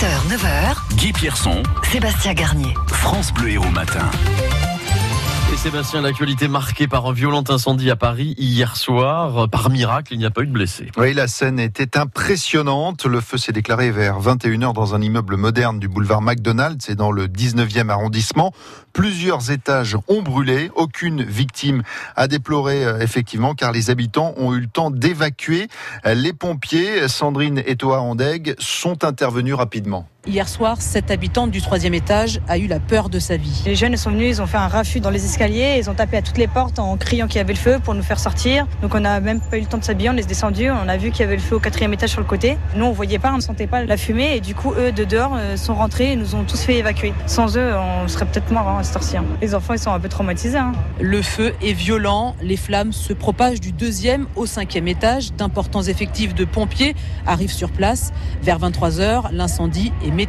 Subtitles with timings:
[0.00, 2.72] 8h, 9h, Guy Pierson, Sébastien Garnier.
[2.86, 4.10] France Bleu Héros Matin.
[5.60, 9.46] Et Sébastien, l'actualité marquée par un violent incendie à Paris hier soir.
[9.50, 10.86] Par miracle, il n'y a pas eu de blessés.
[10.96, 13.04] Oui, la scène était impressionnante.
[13.04, 17.12] Le feu s'est déclaré vers 21h dans un immeuble moderne du boulevard McDonald's, c'est dans
[17.12, 18.54] le 19e arrondissement.
[18.94, 20.70] Plusieurs étages ont brûlé.
[20.76, 21.82] Aucune victime
[22.16, 25.68] a déploré, euh, effectivement, car les habitants ont eu le temps d'évacuer.
[26.06, 30.08] Les pompiers, Sandrine et Toa Andeg, sont intervenus rapidement.
[30.30, 33.64] Hier soir, cette habitante du troisième étage a eu la peur de sa vie.
[33.66, 36.18] Les jeunes sont venus, ils ont fait un raffut dans les escaliers, ils ont tapé
[36.18, 38.64] à toutes les portes en criant qu'il y avait le feu pour nous faire sortir.
[38.80, 40.96] Donc on n'a même pas eu le temps de s'habiller, on est descendu, on a
[40.98, 42.58] vu qu'il y avait le feu au quatrième étage sur le côté.
[42.76, 45.02] Nous on voyait pas, on ne sentait pas la fumée et du coup eux de
[45.02, 47.12] dehors euh, sont rentrés et nous ont tous fait évacuer.
[47.26, 47.72] Sans eux,
[48.04, 49.24] on serait peut-être mort hein, à cette heure-ci, hein.
[49.42, 50.58] Les enfants ils sont un peu traumatisés.
[50.58, 50.70] hein.
[51.00, 55.32] Le feu est violent, les flammes se propagent du deuxième au cinquième étage.
[55.32, 56.94] D'importants effectifs de pompiers
[57.26, 58.12] arrivent sur place.
[58.42, 60.19] Vers 23h, l'incendie est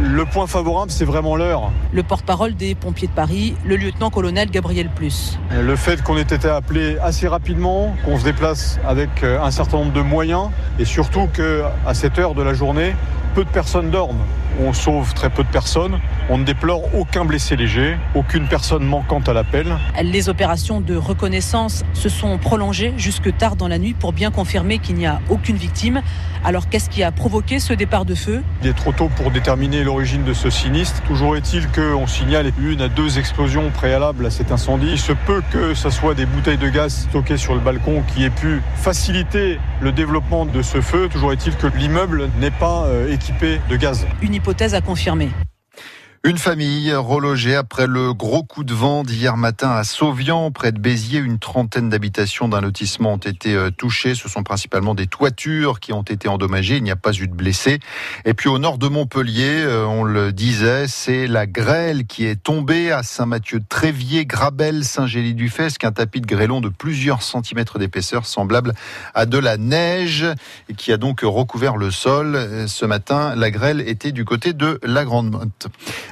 [0.00, 1.70] Le point favorable, c'est vraiment l'heure.
[1.92, 5.38] Le porte-parole des pompiers de Paris, le lieutenant-colonel Gabriel Plus.
[5.50, 9.78] Le fait qu'on ait été appelé assez rapidement, qu'on se déplace avec euh, un certain
[9.78, 12.94] nombre de moyens, et surtout qu'à cette heure de la journée,
[13.34, 14.24] peu de personnes dorment.
[14.60, 16.00] On sauve très peu de personnes.
[16.30, 19.74] On ne déplore aucun blessé léger, aucune personne manquante à l'appel.
[20.02, 24.78] Les opérations de reconnaissance se sont prolongées jusque tard dans la nuit pour bien confirmer
[24.78, 26.02] qu'il n'y a aucune victime.
[26.44, 28.42] Alors qu'est-ce qui a provoqué ce départ de feu?
[28.62, 31.00] Il est trop tôt pour déterminer l'origine de ce sinistre.
[31.04, 34.88] Toujours est-il qu'on signale une à deux explosions préalables à cet incendie.
[34.92, 38.24] Il se peut que ce soit des bouteilles de gaz stockées sur le balcon qui
[38.24, 41.08] aient pu faciliter le développement de ce feu.
[41.10, 44.06] Toujours est-il que l'immeuble n'est pas euh, équipé de gaz.
[44.20, 45.30] Une hypothèse à confirmer.
[46.24, 50.80] Une famille relogée après le gros coup de vent d'hier matin à Sauvian, près de
[50.80, 51.20] Béziers.
[51.20, 54.16] Une trentaine d'habitations d'un lotissement ont été euh, touchées.
[54.16, 56.76] Ce sont principalement des toitures qui ont été endommagées.
[56.76, 57.78] Il n'y a pas eu de blessés.
[58.24, 62.42] Et puis au nord de Montpellier, euh, on le disait, c'est la grêle qui est
[62.42, 65.84] tombée à Saint-Mathieu-Tréviers, Grabel, Saint-Gély-du-Fesque.
[65.84, 68.74] Un tapis de grêlon de plusieurs centimètres d'épaisseur, semblable
[69.14, 70.26] à de la neige,
[70.68, 72.34] et qui a donc recouvert le sol.
[72.34, 75.68] Euh, Ce matin, la grêle était du côté de la Grande Motte.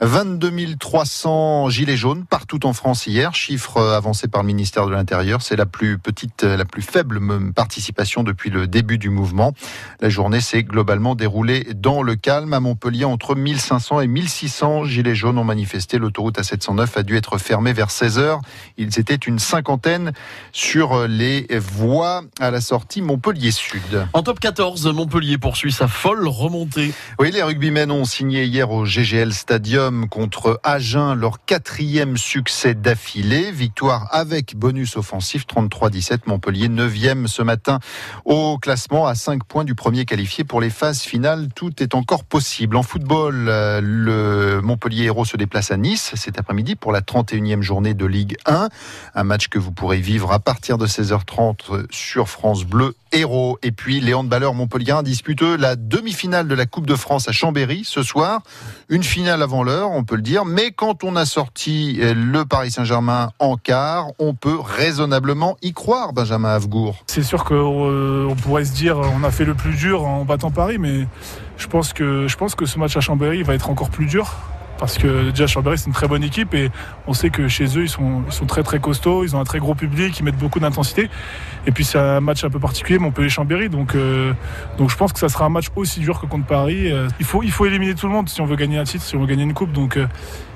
[0.00, 4.92] 22 300 gilets jaunes partout en France hier, chiffre euh, avancé par le ministère de
[4.92, 5.42] l'Intérieur.
[5.42, 7.20] C'est la plus petite, euh, la plus faible
[7.52, 9.54] participation depuis le début du mouvement.
[10.00, 12.52] La journée s'est globalement déroulée dans le calme.
[12.52, 15.98] À Montpellier, entre 1500 et 1600 gilets jaunes ont manifesté.
[15.98, 18.40] L'autoroute A709 a dû être fermée vers 16 heures.
[18.76, 20.12] Ils étaient une cinquantaine
[20.52, 24.06] sur euh, les voies à la sortie Montpellier Sud.
[24.12, 26.92] En top 14, Montpellier poursuit sa folle remontée.
[27.18, 29.79] Oui, les rugbymen ont signé hier au GGL Stadium
[30.10, 33.50] contre Agen leur quatrième succès d'affilée.
[33.52, 36.20] Victoire avec bonus offensif 33-17.
[36.26, 37.78] Montpellier 9e ce matin
[38.24, 41.48] au classement à 5 points du premier qualifié pour les phases finales.
[41.54, 42.76] Tout est encore possible.
[42.76, 47.62] En football, euh, le Montpellier Héros se déplace à Nice cet après-midi pour la 31e
[47.62, 48.68] journée de Ligue 1.
[49.14, 53.58] Un match que vous pourrez vivre à partir de 16h30 sur France Bleu Héros.
[53.62, 57.82] Et puis les handballeurs montpelliérains disputent la demi-finale de la Coupe de France à Chambéry
[57.84, 58.42] ce soir.
[58.88, 60.44] Une finale avant l'heure, on peut le dire.
[60.44, 65.72] Mais quand on a sorti euh, le Paris Saint-Germain en quart, on peut raisonnablement y
[65.72, 67.04] croire, Benjamin Avgour.
[67.06, 70.78] C'est sûr qu'on pourrait se dire on a fait le plus dur en battant Paris,
[70.78, 71.06] mais
[71.56, 74.34] je pense que, je pense que ce match à Chambéry va être encore plus dur.
[74.80, 76.70] Parce que déjà Chambéry c'est une très bonne équipe et
[77.06, 79.74] on sait que chez eux ils sont, très très costauds, ils ont un très gros
[79.74, 81.10] public, ils mettent beaucoup d'intensité.
[81.66, 84.32] Et puis c'est un match un peu particulier, Montpellier-Chambéry, donc, euh,
[84.78, 86.90] donc je pense que ça sera un match aussi dur que contre Paris.
[86.90, 89.20] Euh, il, faut, éliminer tout le monde si on veut gagner un titre, si on
[89.20, 89.72] veut gagner une coupe.
[89.72, 90.06] Donc euh,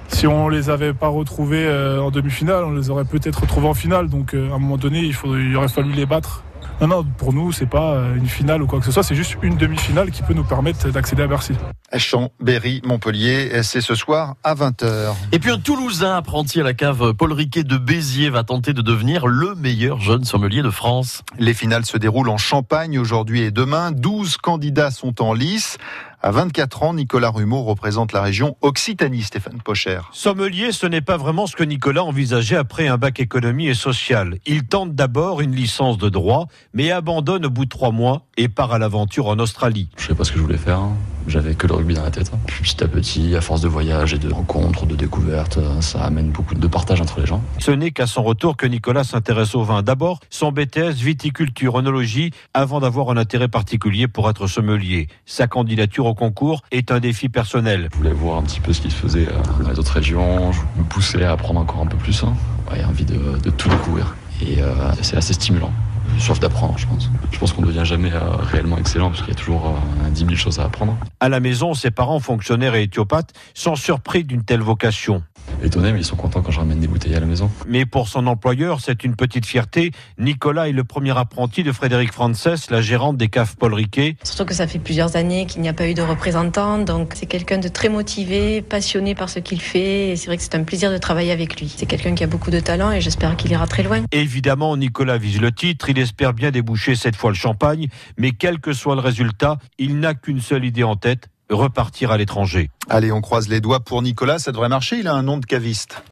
[0.09, 1.69] si on les avait pas retrouvés
[2.01, 4.09] en demi-finale, on les aurait peut-être retrouvés en finale.
[4.09, 6.45] Donc à un moment donné, il aurait fallu les battre.
[6.81, 9.15] Non, non, pour nous, c'est pas euh, une finale ou quoi que ce soit, c'est
[9.15, 11.55] juste une demi-finale qui peut nous permettre d'accéder à Bercy.
[11.97, 15.15] Chambéry, Montpellier, c'est ce soir à 20h.
[15.31, 18.83] Et puis un Toulousain apprenti à la cave Paul Riquet de Béziers va tenter de
[18.83, 21.23] devenir le meilleur jeune sommelier de France.
[21.39, 23.93] Les finales se déroulent en Champagne aujourd'hui et demain.
[23.93, 25.79] 12 candidats sont en lice.
[26.27, 30.01] À 24 ans, Nicolas Rumeau représente la région Occitanie, Stéphane Pocher.
[30.13, 34.39] Sommelier, ce n'est pas vraiment ce que Nicolas envisageait après un bac économie et social.
[34.47, 38.49] Il tente d'abord une licence de droit, mais abandonne au bout de trois mois et
[38.49, 39.91] part à l'aventure en Australie.
[39.99, 40.79] Je savais pas ce que je voulais faire.
[40.79, 40.97] hein.
[41.27, 42.31] J'avais que le rugby dans la tête.
[42.35, 42.39] hein.
[42.47, 46.03] Puis Petit à petit, à force de voyages et de rencontres, de découvertes, euh, ça
[46.05, 47.43] amène beaucoup de partage entre les gens.
[47.59, 49.83] Ce n'est qu'à son retour que Nicolas s'intéresse au vin.
[49.83, 55.09] D'abord, son BTS viticulture œnologie avant d'avoir un intérêt particulier pour être sommelier.
[55.27, 57.89] Sa candidature au concours est un défi personnel.
[57.93, 60.53] Je voulais voir un petit peu ce qui se faisait euh, dans les autres régions.
[60.53, 62.23] Je me poussais à apprendre encore un peu plus.
[62.25, 62.35] hein.
[62.71, 64.15] Ouais, envie de, de tout découvrir.
[64.41, 64.73] Et euh,
[65.03, 65.71] c'est assez stimulant.
[66.19, 67.11] Soif d'apprendre, je pense.
[67.33, 70.11] Je pense qu'on ne devient jamais euh, réellement excellent parce qu'il y a toujours euh,
[70.11, 70.97] 10 000 choses à apprendre.
[71.21, 75.23] À la maison, ses parents, fonctionnaires et éthiopathes, sont surpris d'une telle vocation.
[75.65, 77.51] Étonné, mais ils sont contents quand je ramène des bouteilles à la maison.
[77.67, 79.93] Mais pour son employeur, c'est une petite fierté.
[80.19, 84.17] Nicolas est le premier apprenti de Frédéric Frances, la gérante des caves Paul Riquet.
[84.25, 87.27] Surtout que ça fait plusieurs années qu'il n'y a pas eu de représentant, donc c'est
[87.27, 90.65] quelqu'un de très motivé, passionné par ce qu'il fait, et c'est vrai que c'est un
[90.65, 91.73] plaisir de travailler avec lui.
[91.75, 94.03] C'est quelqu'un qui a beaucoup de talent et j'espère qu'il ira très loin.
[94.13, 97.89] Évidemment, Nicolas vise le titre, il espère bien déboucher cette fois le champagne,
[98.19, 102.17] mais quel que soit le résultat, il n'a qu'une seule idée en tête, repartir à
[102.17, 102.71] l'étranger.
[102.89, 105.47] Allez, on croise les doigts pour Nicolas, ça devrait marcher, il a un nom de
[105.47, 105.99] caviste.